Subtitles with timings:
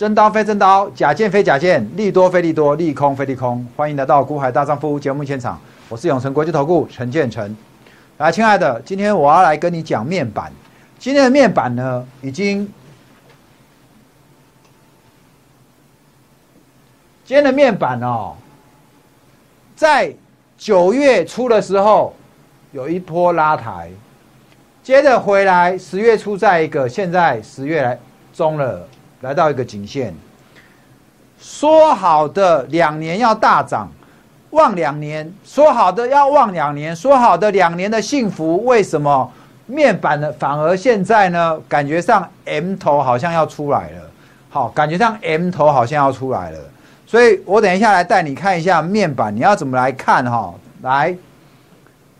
[0.00, 3.62] 真刀非真刀，假剑非假剑，利多非利多，利空非利空。
[3.76, 7.54] 欢迎来到《股海大丈夫》节目现场，我是永成国际投顾陈建成。
[8.16, 10.50] 来，亲爱的，今天我要来跟你讲面板。
[10.98, 12.66] 今天的面板呢，已经
[17.26, 18.32] 今天的面板哦，
[19.76, 20.14] 在
[20.56, 22.16] 九月初的时候
[22.72, 23.90] 有一波拉抬，
[24.82, 27.98] 接着回来十月初在一个，现在十月来
[28.32, 28.88] 中了。
[29.20, 30.14] 来到一个颈线，
[31.38, 33.90] 说好的两年要大涨，
[34.50, 39.30] 望两年，说好的要望两年，说好的两年的幸福，为什么
[39.66, 40.32] 面板呢？
[40.38, 41.60] 反而现在呢？
[41.68, 44.10] 感觉上 M 头好像要出来了，
[44.48, 46.58] 好，感觉上 M 头好像要出来了，
[47.06, 50.54] 所以我等一下来带你看一下面板，你要怎么来看哈？
[50.80, 51.14] 来，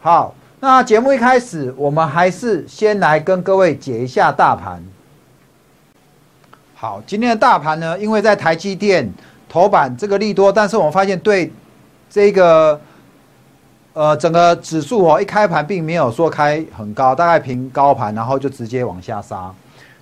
[0.01, 4.83] 好，那节目一开始，我们还是先来跟各位解一下大盘。
[6.81, 9.07] 好，今天的大盘呢，因为在台积电
[9.51, 11.53] 头版这个利多，但是我们发现对
[12.09, 12.81] 这个
[13.93, 19.53] 呃整个指数哦，一开盘并没有说开很高，大概平高盘，然后就直接往下杀。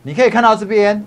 [0.05, 1.05] 你可以看到这边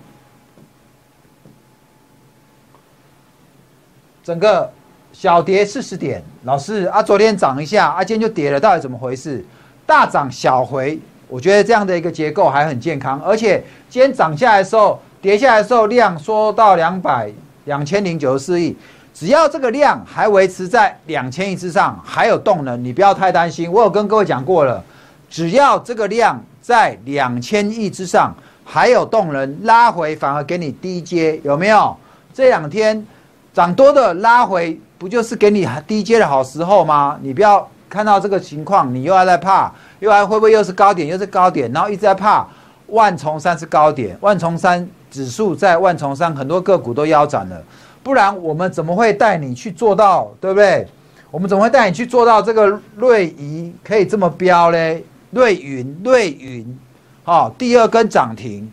[4.25, 4.69] 整个
[5.13, 9.41] 小跌四十点，老师啊，昨天涨一下，啊，今天就跌了，到底怎么回事？
[9.85, 10.99] 大涨小回，
[11.29, 15.01] 我觉得这样的一个结构还很健康，而且今天涨下来的时候。
[15.21, 17.31] 跌下来的时候，量缩到两百
[17.65, 18.75] 两千零九十四亿，
[19.13, 23.71] 只要这个量还维持在两千亿之上，还有动能，你不要太担心。
[23.71, 24.83] 我有跟各位讲过了，
[25.29, 28.33] 只要这个量在两千亿之上，
[28.65, 31.95] 还有动能，拉回反而给你低阶，有没有？
[32.33, 33.05] 这两天
[33.53, 37.19] 涨多的拉回，不就是给你低阶的好时候吗？
[37.21, 42.47] 你不要看到这个情况，你又要在怕，又还会不会又是高点，又是高点，然后一直在怕
[42.87, 44.89] 万重山是高点，万重山。
[45.11, 47.61] 指数在万重山，很多个股都腰斩了，
[48.01, 50.87] 不然我们怎么会带你去做到，对不对？
[51.29, 55.03] 我们怎么会带你去做到这个瑞仪可以这么飙嘞？
[55.29, 56.79] 瑞云，瑞云，
[57.23, 58.69] 好，第二根涨停，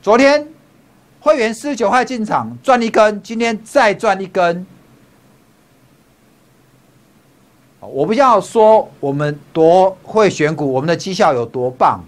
[0.00, 0.48] 昨天
[1.20, 4.66] 会员四十九块进场赚一根，今天再赚一根。
[7.80, 12.00] 我不要说我们多会选股，我们的绩效有多棒。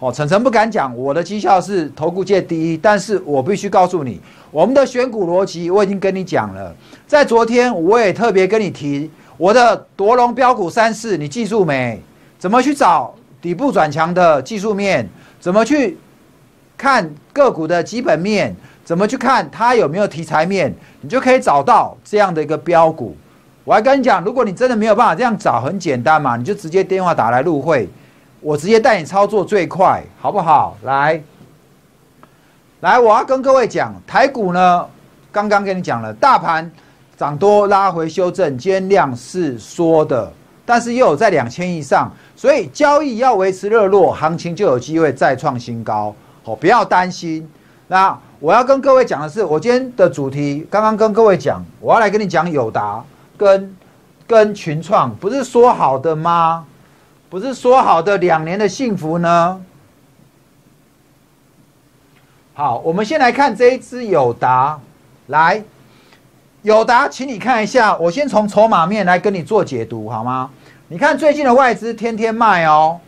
[0.00, 4.20] 哦，晨晨不敢讲我的绩效是投顾界第一，但是我必须告诉你，
[4.52, 6.72] 我们的选股逻辑我已经跟你讲了，
[7.04, 12.00] 在昨天我也特别跟你提我的夺龙标股三四，你记住没？
[12.38, 15.08] 怎么去找底部转强的技术面？
[15.40, 15.98] 怎么去
[16.76, 18.54] 看个股的基本面？
[18.84, 20.72] 怎么去看它有没有题材面？
[21.00, 23.16] 你就可以找到这样的一个标股。
[23.64, 27.88] 我还跟你讲，如果你真的没有办法这样找，很简单嘛，你就直接电话打来入会。
[28.40, 30.76] 我直接带你操作最快，好不好？
[30.84, 31.20] 来，
[32.80, 34.86] 来，我要跟各位讲，台股呢，
[35.32, 36.70] 刚刚跟你讲了，大盘
[37.16, 40.32] 涨多拉回修正，今天量是缩的，
[40.64, 46.14] 但是又有在两千以上，所以交易要维持热络，行情就有机会再创新高。
[46.44, 47.50] 哦，不要担心。
[47.88, 53.02] 那我要跟各位讲的是，我今天的主题刚刚跟各位讲，我要来跟你讲友达
[53.36, 53.76] 跟
[54.28, 56.64] 跟群创，不是说好的吗？
[57.30, 59.62] 不是说好的两年的幸福呢？
[62.54, 64.80] 好，我们先来看这一支友达，
[65.26, 65.62] 来，
[66.62, 70.50] 友达，请你看一下，我先从筹码面来跟你做解读，好吗？
[70.88, 72.98] 你看最近的外资天天卖哦，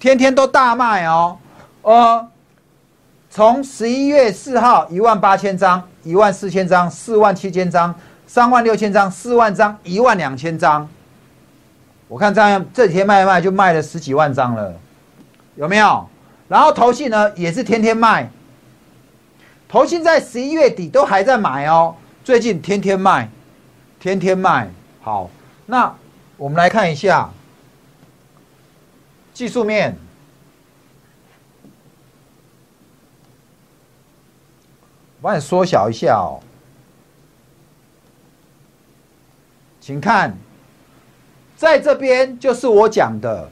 [0.00, 1.36] 天天都大卖哦，
[1.82, 2.26] 呃，
[3.28, 7.94] 从十一月四号一万八千张、一万四千张、四万七千张、
[8.26, 10.88] 三万六千张、四万张、一万两千张。
[12.08, 14.74] 我看这样这几天卖一卖就卖了十几万张了，
[15.56, 16.08] 有没有？
[16.48, 18.30] 然后投信呢也是天天卖，
[19.68, 23.28] 投信在十一月底都还在买哦，最近天天卖，
[24.00, 24.70] 天天卖。
[25.02, 25.28] 好，
[25.66, 25.94] 那
[26.38, 27.30] 我们来看一下
[29.34, 29.94] 技术面，
[35.20, 36.40] 我帮你缩小一下哦，
[39.78, 40.34] 请看。
[41.58, 43.48] 在这边就是我讲的，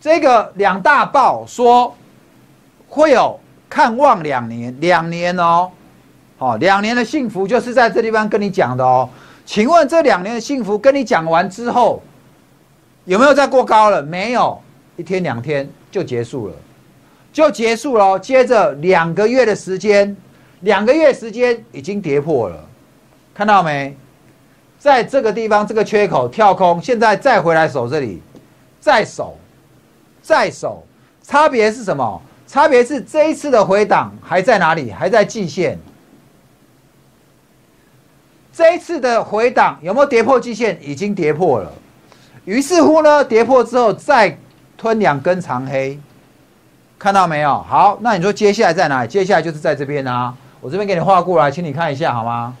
[0.00, 1.94] 这个两大报说
[2.88, 3.38] 会有
[3.68, 5.70] 看望两年，两年哦，
[6.38, 9.06] 好，两年的幸福就是在这地方跟你讲的哦。
[9.44, 12.02] 请问这两年的幸福跟你讲完之后，
[13.04, 14.02] 有没有再过高了？
[14.02, 14.58] 没有，
[14.96, 16.54] 一天两天就结束了，
[17.34, 18.18] 就结束了。
[18.18, 20.16] 接着两个月的时间，
[20.60, 22.64] 两个月时间已经跌破了，
[23.34, 23.94] 看到没？
[24.78, 28.22] 在这个地方，这个缺口跳空，现在再回来守这里，
[28.80, 29.36] 再守，
[30.22, 30.86] 再守，
[31.22, 32.22] 差别是什么？
[32.46, 34.90] 差别是这一次的回档还在哪里？
[34.90, 35.78] 还在季线，
[38.52, 40.78] 这一次的回档有没有跌破季线？
[40.80, 41.70] 已经跌破了。
[42.46, 44.38] 于是乎呢，跌破之后再
[44.78, 45.98] 吞两根长黑，
[46.98, 47.62] 看到没有？
[47.64, 49.08] 好，那你说接下来在哪里？
[49.08, 50.34] 接下来就是在这边啊。
[50.60, 52.56] 我这边给你画过来，请你看一下好吗？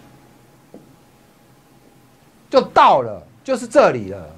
[2.50, 4.28] 就到了，就是这里了，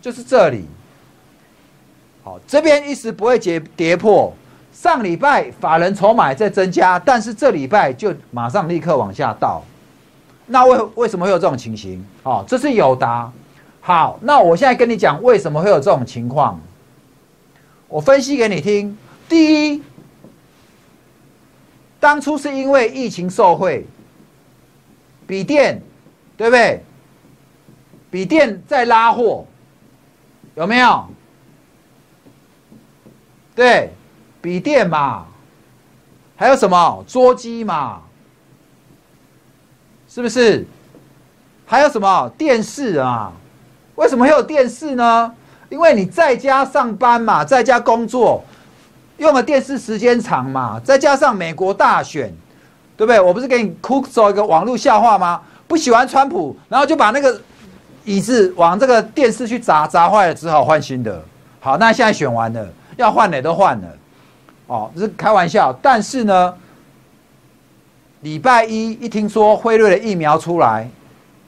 [0.00, 0.66] 就是这里。
[2.24, 4.32] 好，这边一时不会跌跌破。
[4.72, 9.62] 上礼拜法人筹码在增加，但是这礼拜就马上立刻往下倒。
[10.46, 12.04] 那为为什么会有这种情形？
[12.22, 13.30] 哦，这是有答。
[13.80, 16.60] 好，那我现在跟你讲为什么会有这种情况。
[17.88, 18.96] 我分析给你听。
[19.28, 19.82] 第一，
[21.98, 23.86] 当初是因为疫情受惠，
[25.26, 25.82] 笔电，
[26.36, 26.82] 对不对？
[28.10, 29.46] 笔电在拉货，
[30.54, 31.06] 有没有？
[33.54, 33.92] 对，
[34.40, 35.26] 笔电嘛，
[36.36, 38.00] 还有什么桌机嘛？
[40.08, 40.66] 是不是？
[41.66, 43.30] 还有什么电视啊？
[43.96, 45.34] 为什么会有电视呢？
[45.68, 48.42] 因为你在家上班嘛，在家工作，
[49.18, 52.34] 用的电视时间长嘛，再加上美国大选，
[52.96, 53.20] 对不对？
[53.20, 55.42] 我不是给你 Cook 走一个网络笑话吗？
[55.66, 57.38] 不喜欢川普，然后就把那个
[58.08, 61.22] 椅子往这个电视去砸，砸坏了只好换新的。
[61.60, 62.66] 好，那现在选完了，
[62.96, 63.88] 要换的都换了。
[64.66, 66.54] 哦，这是开玩笑，但是呢。
[68.22, 70.90] 礼拜一一听说辉瑞的疫苗出来，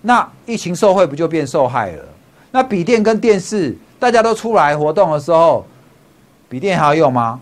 [0.03, 2.05] 那疫情受惠不就变受害了？
[2.53, 5.67] 那笔电跟电视大家都出来活动的时候，
[6.49, 7.41] 笔电还要用吗？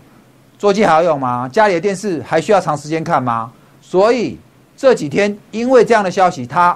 [0.57, 1.47] 桌机还要用吗？
[1.47, 3.51] 家里的电视还需要长时间看吗？
[3.81, 4.39] 所以
[4.75, 6.75] 这几天因为这样的消息，它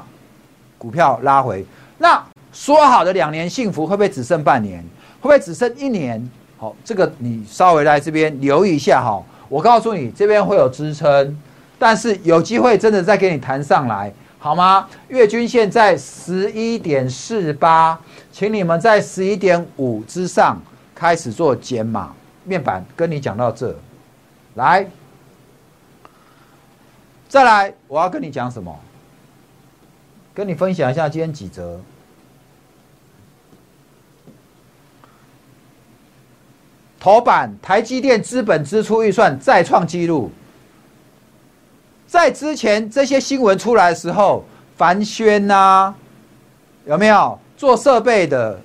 [0.78, 1.66] 股票拉回。
[1.98, 4.82] 那说好的两年幸福会不会只剩半年？
[5.20, 6.32] 会不会只剩一年？
[6.58, 9.22] 好，这个你稍微来这边留意一下哈。
[9.50, 11.38] 我告诉你，这边会有支撑。
[11.80, 14.88] 但是有机会真的再给你弹上来，好吗？
[15.10, 18.00] 月均线在十一点四八，
[18.32, 20.62] 请你们在十一点五之上
[20.96, 22.14] 开始做减码。
[22.46, 23.76] 面板跟你讲到这，
[24.56, 24.86] 来，
[27.28, 28.80] 再来，我要跟你讲什么？
[30.34, 31.80] 跟你分享一下今天几则。
[37.04, 40.32] 头版，台积电资本支出预算再创纪录。
[42.08, 44.46] 在之前这些新闻出来的时候，
[44.78, 45.94] 凡轩呐，
[46.86, 48.58] 有没有做设备的？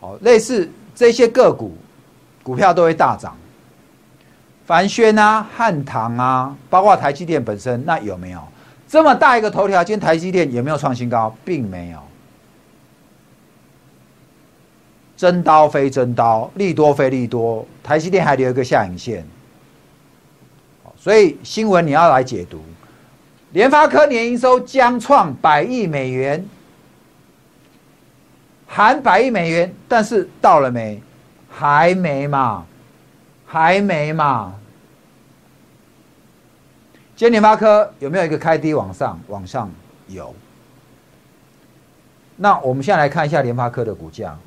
[0.00, 1.72] 哦，类似这些个股，
[2.42, 3.36] 股票都会大涨。
[4.66, 8.40] 凡轩啊，汉唐啊，包括台积电本身，那有没有
[8.88, 9.84] 这么大一个头条？
[9.84, 11.32] 今天台积电有没有创新高？
[11.44, 12.00] 并没有。
[15.18, 19.26] 真刀非真刀，利多非利多，台积电还留一个下影线。
[20.96, 22.62] 所以新闻你要来解读。
[23.50, 26.46] 联发科年营收将创百亿美元，
[28.68, 31.02] 含百亿美元，但是到了没？
[31.50, 32.64] 还没嘛？
[33.44, 34.54] 还没嘛？
[37.16, 39.18] 今天联发科有没有一个开低往上？
[39.26, 39.68] 往上
[40.06, 40.32] 有。
[42.36, 44.38] 那我们现在来看一下联发科的股价。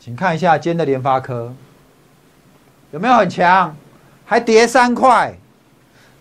[0.00, 1.52] 请看一下今天的联发科
[2.90, 3.76] 有没有很强，
[4.24, 5.34] 还跌三块，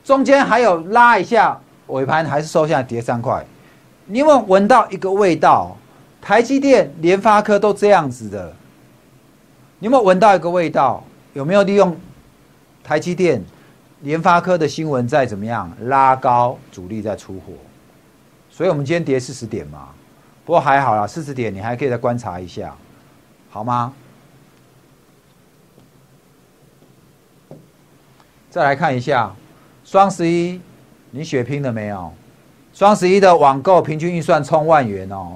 [0.04, 1.58] 中间还有拉一下，
[1.88, 3.42] 尾盘还是收下来跌三块。
[4.06, 5.78] 你有没有闻到一个味道？
[6.22, 8.54] 台积电、联发科都这样子的，
[9.80, 11.02] 你有没有闻到一个味道？
[11.32, 11.98] 有没有利用
[12.84, 13.42] 台积电、
[14.02, 17.54] 联发科的新闻在怎么样拉高主力在出货？
[18.50, 19.88] 所以我们今天跌四十点嘛，
[20.44, 22.76] 不过还好啦，四十点你还可以再观察一下。
[23.50, 23.94] 好吗？
[28.50, 29.34] 再来看一下
[29.84, 30.60] 双十一，
[31.12, 32.12] 你血拼了没有？
[32.74, 35.36] 双十一的网购平均预算冲万元哦！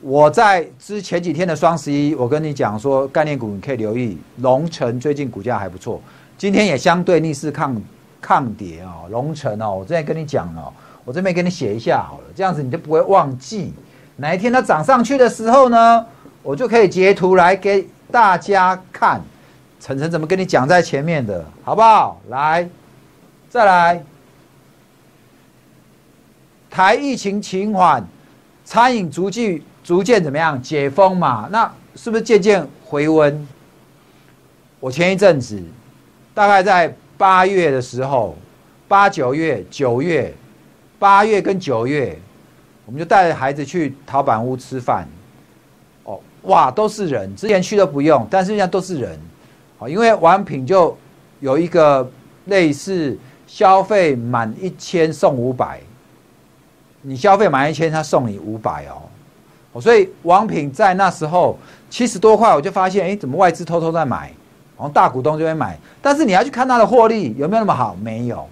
[0.00, 6.00] 我在之前几天的双十一，我跟你讲说，概念股你可以留意，龙城最近股价还不错，
[6.36, 7.80] 今天也相对逆势抗
[8.20, 9.08] 抗跌哦。
[9.10, 10.72] 龙城哦，我之前跟你讲了，
[11.04, 13.72] 我这边给你写一下好了，这样子你就不会忘记
[14.16, 16.06] 哪一天它涨上去的时候呢？
[16.42, 19.20] 我就可以截图来给大家看，
[19.80, 22.20] 晨晨怎么跟你讲在前面的，好不好？
[22.28, 22.68] 来，
[23.48, 24.04] 再来，
[26.68, 28.04] 台疫情情缓，
[28.64, 31.48] 餐饮逐渐逐渐怎么样解封嘛？
[31.50, 33.46] 那是不是渐渐回温？
[34.80, 35.62] 我前一阵子，
[36.34, 38.36] 大概在八月的时候，
[38.88, 40.34] 八九月、九月、
[40.98, 42.18] 八月跟九月，
[42.84, 45.06] 我们就带着孩子去陶板屋吃饭。
[46.42, 49.18] 哇，都是人，之前去都不用，但是现在都是人。
[49.78, 50.96] 哦，因为王品就
[51.40, 52.08] 有一个
[52.46, 55.80] 类似消费满一千送五百，
[57.00, 59.80] 你消费满一千，他送你五百哦。
[59.80, 61.56] 所以王品在那时候
[61.88, 64.32] 七十多块，我就发现，哎，怎么外资偷偷在买？
[64.76, 67.96] 然后大股东就会买，但是你要去看他的获利有没有那么好？
[68.02, 68.44] 没有。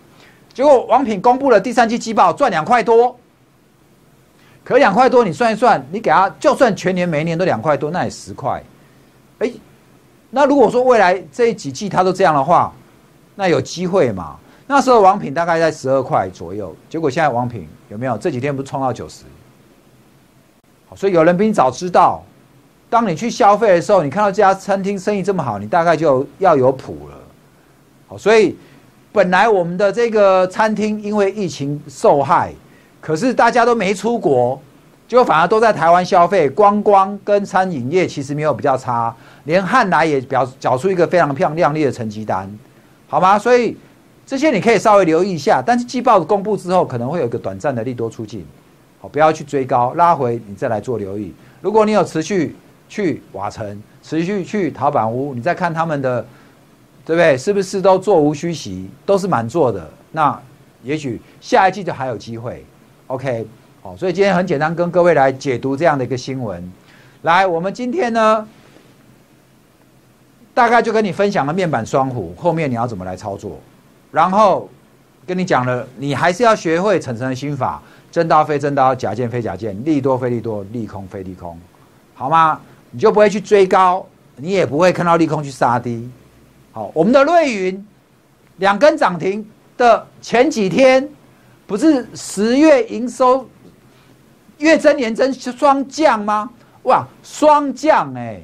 [0.55, 3.17] 结果王品公布了第三季季报，赚两块多。
[4.71, 8.63] 可两块多，你算一算，你给他就算全年每年都两块多，那也十块。
[9.41, 9.51] 哎，
[10.31, 12.73] 那如果说未来这几季它都这样的话，
[13.35, 14.37] 那有机会嘛？
[14.69, 18.17] 那时候王品大概在十二块左右，结果现在王品有没有？
[18.17, 19.25] 这几天不是冲到九十？
[20.89, 22.23] 好所以有人比你早知道，
[22.89, 27.17] 当你去消费的时候，你看到这家餐厅生意这么好，你大概就要有谱了。
[28.07, 28.57] 好，所以
[29.11, 32.53] 本来我们的这个餐厅因为疫情受害，
[33.01, 34.61] 可是大家都没出国，
[35.09, 39.15] 结果反而都在台湾消费，观光跟餐饮业其实没有比较差，
[39.45, 42.49] 连汉来也表缴出一个非常漂亮丽的成绩单，
[43.09, 43.39] 好吗？
[43.39, 43.77] 所以
[44.27, 48.45] 这些你可以稍微留意一下，但是季报公布之后，可能会有一个短暂的利多出境。
[49.01, 51.35] 好，不要去追高，拉回你再来做留意。
[51.63, 52.55] 如果你有持续
[52.87, 56.21] 去瓦城，持续去陶板屋，你再看他们的，
[57.05, 57.37] 对不对？
[57.37, 59.91] 是不是都座无虚席，都是满座的？
[60.13, 60.39] 那
[60.83, 62.65] 也许下一季就还有机会。
[63.11, 63.45] OK，
[63.83, 66.63] 好，所以今天很简单，跟各位来解读这样的一个新闻。
[67.23, 68.47] 来，我们今天呢，
[70.55, 73.59] 大概就跟你分享了面板双虎，后面你要怎么来操作，
[74.13, 74.71] 然后
[75.27, 77.83] 跟你讲了，你还是要学会层层的心法。
[78.13, 81.59] 真刀非真刀，假剑非假剑，利多非利多，利空非利空，
[82.15, 82.61] 好吗？
[82.93, 86.09] 你就不会去追高，你也不会看到利空去杀低。
[86.71, 87.87] 好，我们的瑞云
[88.59, 89.45] 两根涨停
[89.77, 91.09] 的前几天，
[91.71, 93.49] 不是十月营收
[94.59, 96.51] 月增年增双降吗？
[96.83, 98.43] 哇，双降哎，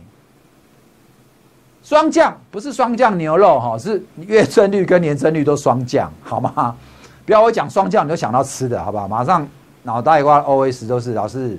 [1.83, 6.77] 双降不是双降牛肉哈，是月增率跟年增率都双降，好吗？
[7.25, 9.09] 不要我讲双降，你就想到吃的，好不好？
[9.09, 9.45] 马上
[9.83, 11.59] 脑袋瓜 O S 都是老师，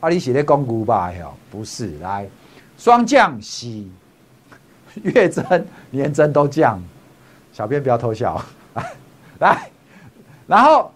[0.00, 1.10] 阿里写的公股吧？
[1.14, 2.28] 哟，不是，来
[2.76, 3.90] 双降喜，
[5.02, 5.42] 月增
[5.90, 6.78] 年增都降，
[7.50, 8.38] 小编不要偷笑，
[9.40, 9.70] 来，
[10.46, 10.92] 然后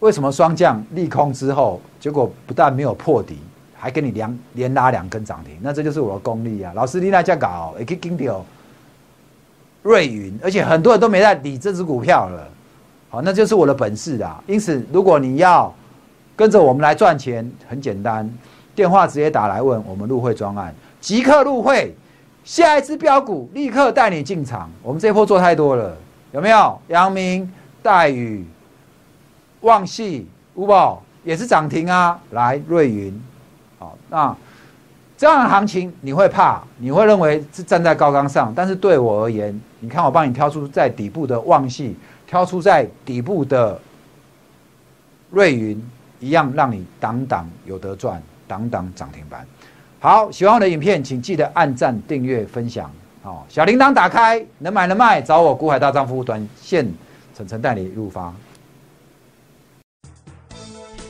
[0.00, 3.38] 为什么双降利空之后，结果不但没有破底，
[3.76, 5.56] 还给你两连拉两根涨停？
[5.60, 6.72] 那这就是我的功力啊！
[6.74, 8.44] 老师你那这样搞，也可以跟掉
[9.82, 12.48] 瑞云，而且很多人都没在理这只股票了。
[13.10, 14.42] 好，那就是我的本事啦。
[14.46, 15.74] 因此，如果你要
[16.36, 18.30] 跟着我们来赚钱，很简单，
[18.74, 21.94] 电话直接打来问我们入会专案，即刻入会，
[22.44, 24.70] 下一支标股立刻带你进场。
[24.82, 25.96] 我们这波做太多了，
[26.32, 26.78] 有没有？
[26.88, 27.50] 阳明、
[27.82, 28.44] 戴宇、
[29.60, 32.18] 旺系、五宝也是涨停啊。
[32.30, 33.22] 来，瑞云，
[33.78, 34.36] 好，那
[35.16, 36.62] 这样的行情你会怕？
[36.78, 38.52] 你会认为是站在高岗上？
[38.54, 41.96] 但是对我而言，你看我帮你挑出在底部的旺系。
[42.28, 43.80] 挑出在底部的
[45.30, 45.82] 瑞云，
[46.20, 49.46] 一样让你挡挡有得赚，挡挡涨停板。
[49.98, 52.90] 好，喜欢我的影片，请记得按赞、订阅、分享。
[53.22, 56.86] 好，小铃铛打开，能买能卖，找我股海大丈夫，短线
[57.34, 58.30] 晨晨带你入发。